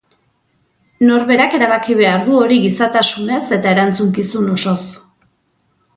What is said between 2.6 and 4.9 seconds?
gizatasunez eta erantzukizun osoz.